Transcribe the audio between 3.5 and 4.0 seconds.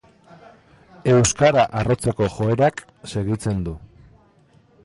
du.